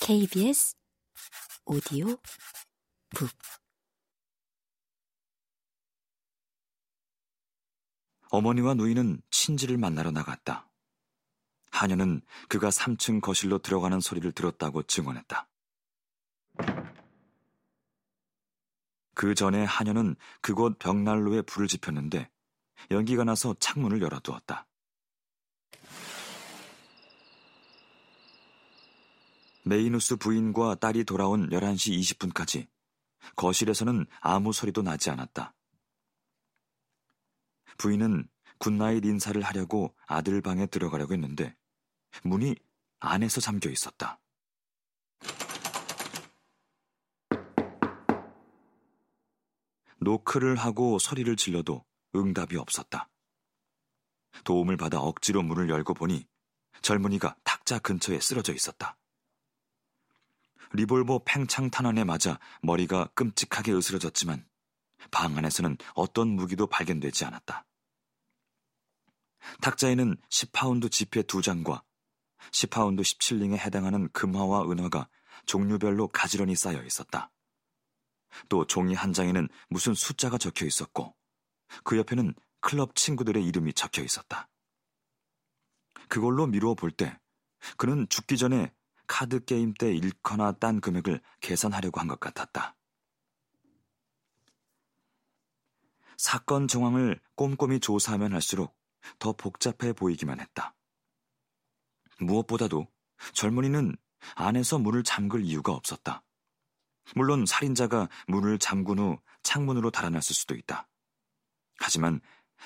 KBS 0.00 0.74
오디오 1.66 2.06
북 3.10 3.30
어머니와 8.30 8.74
누이는 8.74 9.20
친지를 9.30 9.78
만나러 9.78 10.10
나갔다. 10.10 10.68
하녀는 11.70 12.20
그가 12.48 12.68
3층 12.68 13.20
거실로 13.20 13.58
들어가는 13.58 14.00
소리를 14.00 14.30
들었다고 14.32 14.82
증언했다. 14.84 15.48
그 19.14 19.34
전에 19.34 19.64
하녀는 19.64 20.14
그곳 20.40 20.78
벽난로에 20.78 21.42
불을 21.42 21.66
지폈는데 21.66 22.30
연기가 22.92 23.24
나서 23.24 23.54
창문을 23.58 24.00
열어두었다. 24.00 24.67
메이누스 29.68 30.16
부인과 30.16 30.76
딸이 30.76 31.04
돌아온 31.04 31.50
11시 31.50 32.00
20분까지 32.00 32.68
거실에서는 33.36 34.06
아무 34.20 34.52
소리도 34.54 34.80
나지 34.80 35.10
않았다. 35.10 35.54
부인은 37.76 38.28
good 38.58 38.78
night 38.78 39.04
인사를 39.04 39.40
하려고 39.42 39.94
아들 40.06 40.40
방에 40.40 40.66
들어가려고 40.66 41.12
했는데 41.12 41.54
문이 42.24 42.56
안에서 43.00 43.42
잠겨 43.42 43.68
있었다. 43.68 44.18
노크를 50.00 50.56
하고 50.56 50.98
소리를 50.98 51.36
질러도 51.36 51.84
응답이 52.16 52.56
없었다. 52.56 53.10
도움을 54.44 54.78
받아 54.78 55.00
억지로 55.00 55.42
문을 55.42 55.68
열고 55.68 55.92
보니 55.92 56.26
젊은이가 56.80 57.36
탁자 57.44 57.78
근처에 57.78 58.18
쓰러져 58.20 58.54
있었다. 58.54 58.97
리볼버 60.72 61.22
팽창 61.24 61.70
탄환에 61.70 62.04
맞아 62.04 62.38
머리가 62.62 63.08
끔찍하게 63.14 63.72
으스러졌지만 63.72 64.46
방 65.10 65.36
안에서는 65.36 65.76
어떤 65.94 66.28
무기도 66.28 66.66
발견되지 66.66 67.24
않았다. 67.24 67.64
탁자에는 69.62 70.16
10파운드 70.28 70.90
지폐 70.90 71.22
두 71.22 71.40
장과 71.42 71.82
10파운드 72.50 73.00
17실링에 73.00 73.58
해당하는 73.58 74.08
금화와 74.12 74.70
은화가 74.70 75.08
종류별로 75.46 76.08
가지런히 76.08 76.54
쌓여 76.56 76.82
있었다. 76.82 77.30
또 78.48 78.66
종이 78.66 78.94
한 78.94 79.12
장에는 79.12 79.48
무슨 79.68 79.94
숫자가 79.94 80.38
적혀 80.38 80.66
있었고 80.66 81.14
그 81.84 81.96
옆에는 81.96 82.34
클럽 82.60 82.94
친구들의 82.94 83.44
이름이 83.44 83.72
적혀 83.72 84.02
있었다. 84.02 84.48
그걸로 86.08 86.46
미루어 86.46 86.74
볼 86.74 86.90
때 86.90 87.18
그는 87.76 88.06
죽기 88.08 88.36
전에 88.36 88.72
카드 89.08 89.44
게임 89.44 89.74
때 89.74 89.92
잃거나 89.92 90.52
딴 90.52 90.80
금액을 90.80 91.20
계산하려고 91.40 91.98
한 91.98 92.06
것 92.08 92.20
같았다. 92.20 92.76
사건 96.16 96.66
정황을 96.68 97.20
꼼꼼히 97.36 97.80
조사하면 97.80 98.32
할수록 98.32 98.76
더 99.18 99.32
복잡해 99.32 99.92
보이기만 99.92 100.40
했다. 100.40 100.74
무엇보다도 102.20 102.88
젊은이는 103.34 103.96
안에서 104.34 104.78
문을 104.78 105.04
잠글 105.04 105.44
이유가 105.44 105.72
없었다. 105.72 106.24
물론 107.14 107.46
살인자가 107.46 108.08
문을 108.26 108.58
잠근 108.58 108.98
후 108.98 109.18
창문으로 109.42 109.90
달아났을 109.90 110.34
수도 110.34 110.54
있다. 110.54 110.88
하지만 111.78 112.20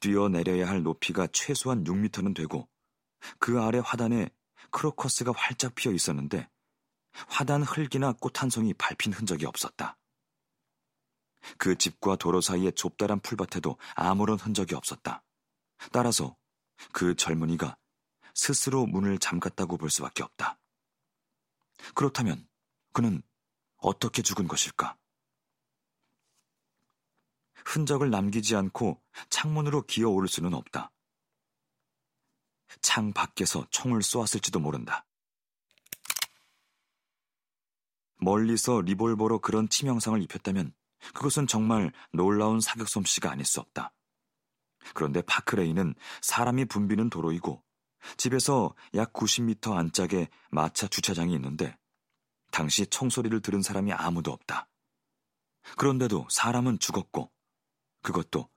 뛰어내려야 0.00 0.66
할 0.66 0.82
높이가 0.82 1.26
최소한 1.26 1.84
6미터는 1.84 2.34
되고 2.34 2.68
그 3.38 3.60
아래 3.60 3.80
화단에 3.84 4.30
크로커스가 4.70 5.32
활짝 5.36 5.74
피어 5.74 5.92
있었는데 5.92 6.48
화단 7.28 7.62
흙이나 7.62 8.12
꽃 8.12 8.40
한 8.40 8.50
송이 8.50 8.74
밟힌 8.74 9.12
흔적이 9.12 9.46
없었다. 9.46 9.96
그 11.58 11.76
집과 11.76 12.16
도로 12.16 12.40
사이의 12.40 12.72
좁다란 12.72 13.20
풀밭에도 13.20 13.76
아무런 13.94 14.38
흔적이 14.38 14.74
없었다. 14.74 15.22
따라서 15.92 16.36
그 16.92 17.14
젊은이가 17.14 17.76
스스로 18.34 18.86
문을 18.86 19.18
잠갔다고 19.18 19.76
볼 19.76 19.90
수밖에 19.90 20.22
없다. 20.22 20.58
그렇다면 21.94 22.48
그는 22.92 23.22
어떻게 23.76 24.22
죽은 24.22 24.48
것일까? 24.48 24.96
흔적을 27.66 28.10
남기지 28.10 28.56
않고 28.56 29.02
창문으로 29.30 29.82
기어 29.82 30.08
오를 30.08 30.28
수는 30.28 30.54
없다. 30.54 30.90
창 32.80 33.12
밖에서 33.12 33.66
총을 33.70 34.02
쏘았을지도 34.02 34.60
모른다. 34.60 35.06
멀리서 38.16 38.80
리볼버로 38.80 39.40
그런 39.40 39.68
치명상을 39.68 40.20
입혔다면 40.22 40.72
그것은 41.12 41.46
정말 41.46 41.92
놀라운 42.12 42.60
사격 42.60 42.88
솜씨가 42.88 43.30
아닐 43.30 43.44
수 43.44 43.60
없다. 43.60 43.92
그런데 44.94 45.22
파크레이는 45.22 45.94
사람이 46.22 46.66
붐비는 46.66 47.10
도로이고 47.10 47.62
집에서 48.16 48.74
약 48.94 49.12
90m 49.12 49.72
안짝에 49.76 50.28
마차 50.50 50.86
주차장이 50.86 51.34
있는데 51.34 51.76
당시 52.50 52.86
총소리를 52.86 53.40
들은 53.40 53.62
사람이 53.62 53.92
아무도 53.92 54.30
없다. 54.30 54.68
그런데도 55.76 56.26
사람은 56.30 56.78
죽었고 56.78 57.32
그것도 58.02 58.48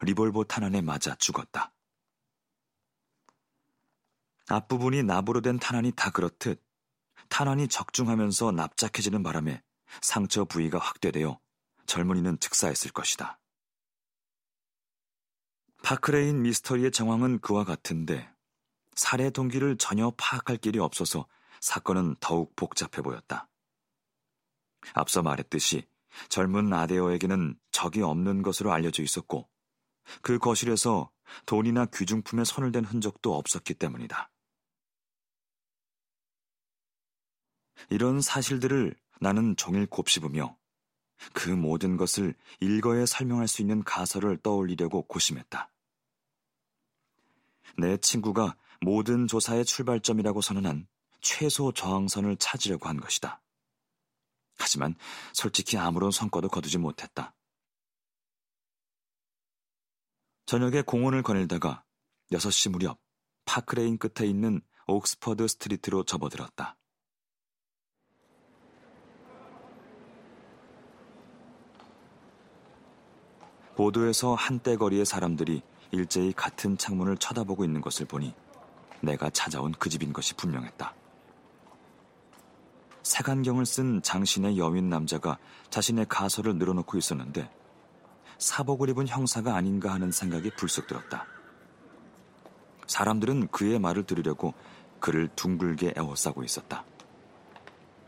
리볼버 0.00 0.44
탄환에 0.44 0.80
맞아 0.80 1.14
죽었다. 1.16 1.72
앞부분이 4.48 5.02
나부로 5.02 5.40
된 5.40 5.58
탄환이 5.58 5.92
다 5.92 6.10
그렇듯 6.10 6.62
탄환이 7.28 7.68
적중하면서 7.68 8.52
납작해지는 8.52 9.22
바람에 9.22 9.62
상처 10.00 10.44
부위가 10.44 10.78
확대되어 10.78 11.38
젊은이는 11.86 12.40
즉사했을 12.40 12.90
것이다. 12.92 13.38
파크레인 15.82 16.42
미스터리의 16.42 16.90
정황은 16.90 17.40
그와 17.40 17.64
같은데 17.64 18.30
살해 18.94 19.30
동기를 19.30 19.76
전혀 19.78 20.12
파악할 20.16 20.56
길이 20.56 20.78
없어서 20.78 21.26
사건은 21.60 22.16
더욱 22.20 22.54
복잡해 22.56 23.02
보였다. 23.02 23.48
앞서 24.94 25.22
말했듯이 25.22 25.86
젊은 26.28 26.72
아데어에게는 26.72 27.58
적이 27.70 28.02
없는 28.02 28.42
것으로 28.42 28.72
알려져 28.72 29.02
있었고 29.02 29.48
그 30.22 30.38
거실에서 30.38 31.10
돈이나 31.46 31.86
귀중품에 31.86 32.44
손을 32.44 32.72
댄 32.72 32.84
흔적도 32.84 33.36
없었기 33.36 33.74
때문이다. 33.74 34.30
이런 37.90 38.20
사실들을 38.20 38.94
나는 39.20 39.56
종일 39.56 39.86
곱씹으며 39.86 40.56
그 41.32 41.50
모든 41.50 41.96
것을 41.96 42.34
일거에 42.60 43.06
설명할 43.06 43.48
수 43.48 43.62
있는 43.62 43.82
가설을 43.82 44.38
떠올리려고 44.38 45.02
고심했다. 45.02 45.70
내 47.76 47.96
친구가 47.96 48.56
모든 48.80 49.26
조사의 49.26 49.64
출발점이라고 49.64 50.40
선언한 50.40 50.86
최소 51.20 51.72
저항선을 51.72 52.36
찾으려고 52.36 52.88
한 52.88 52.98
것이다. 53.00 53.40
하지만 54.56 54.94
솔직히 55.32 55.76
아무런 55.76 56.10
성과도 56.10 56.48
거두지 56.48 56.78
못했다. 56.78 57.34
저녁에 60.46 60.82
공원을 60.82 61.22
거닐다가 61.22 61.84
6시 62.32 62.70
무렵 62.70 62.98
파크레인 63.44 63.98
끝에 63.98 64.26
있는 64.28 64.62
옥스퍼드 64.86 65.46
스트리트로 65.46 66.04
접어들었다. 66.04 66.76
보도에서 73.78 74.34
한때 74.34 74.76
거리의 74.76 75.06
사람들이 75.06 75.62
일제히 75.92 76.32
같은 76.32 76.76
창문을 76.76 77.16
쳐다보고 77.16 77.64
있는 77.64 77.80
것을 77.80 78.06
보니 78.06 78.34
내가 79.00 79.30
찾아온 79.30 79.70
그 79.70 79.88
집인 79.88 80.12
것이 80.12 80.34
분명했다. 80.34 80.92
색안경을 83.04 83.66
쓴 83.66 84.02
장신의 84.02 84.58
여윈 84.58 84.90
남자가 84.90 85.38
자신의 85.70 86.06
가설을 86.08 86.56
늘어놓고 86.56 86.98
있었는데 86.98 87.48
사복을 88.38 88.88
입은 88.88 89.06
형사가 89.06 89.54
아닌가 89.54 89.94
하는 89.94 90.10
생각이 90.10 90.50
불쑥 90.56 90.88
들었다. 90.88 91.24
사람들은 92.88 93.46
그의 93.46 93.78
말을 93.78 94.02
들으려고 94.02 94.54
그를 94.98 95.28
둥글게 95.36 95.94
에워싸고 95.96 96.42
있었다. 96.42 96.84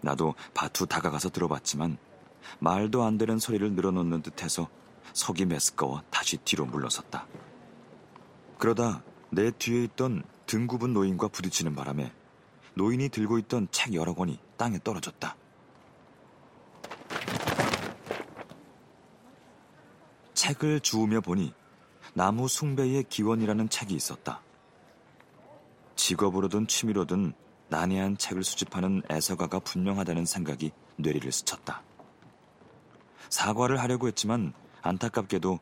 나도 0.00 0.34
바투 0.54 0.86
다가가서 0.86 1.28
들어봤지만 1.28 1.98
말도 2.58 3.02
안 3.02 3.18
되는 3.18 3.38
소리를 3.38 3.70
늘어놓는 3.72 4.22
듯해서 4.22 4.70
속이 5.12 5.46
메스꺼워 5.46 6.02
다시 6.10 6.36
뒤로 6.38 6.66
물러섰다. 6.66 7.26
그러다 8.58 9.02
내 9.30 9.50
뒤에 9.50 9.84
있던 9.84 10.22
등 10.46 10.66
굽은 10.66 10.92
노인과 10.92 11.28
부딪히는 11.28 11.74
바람에 11.74 12.12
노인이 12.74 13.08
들고 13.08 13.38
있던 13.38 13.68
책 13.70 13.94
여러 13.94 14.14
권이 14.14 14.38
땅에 14.56 14.78
떨어졌다. 14.82 15.36
책을 20.34 20.80
주우며 20.80 21.20
보니 21.20 21.52
나무 22.14 22.48
숭배의 22.48 23.04
기원이라는 23.08 23.68
책이 23.68 23.94
있었다. 23.94 24.40
직업으로든 25.96 26.66
취미로든 26.66 27.34
난해한 27.68 28.16
책을 28.16 28.44
수집하는 28.44 29.02
애서가가 29.10 29.58
분명하다는 29.60 30.24
생각이 30.24 30.72
뇌리를 30.96 31.30
스쳤다. 31.30 31.82
사과를 33.28 33.80
하려고 33.80 34.08
했지만 34.08 34.54
안타깝게도 34.82 35.58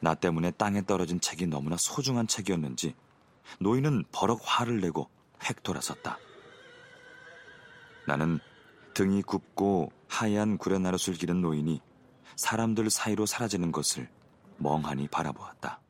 나 0.00 0.14
때문에 0.14 0.52
땅에 0.52 0.84
떨어진 0.84 1.20
책이 1.20 1.46
너무나 1.46 1.76
소중한 1.76 2.26
책이었는지 2.26 2.94
노인은 3.60 4.04
버럭 4.12 4.40
화를 4.42 4.80
내고 4.80 5.08
획 5.44 5.62
돌아섰다. 5.62 6.18
나는 8.06 8.40
등이 8.94 9.22
굽고 9.22 9.92
하얀 10.08 10.58
구레나룻을 10.58 11.14
기른 11.14 11.40
노인이 11.40 11.80
사람들 12.36 12.90
사이로 12.90 13.26
사라지는 13.26 13.72
것을 13.72 14.08
멍하니 14.58 15.08
바라보았다. 15.08 15.80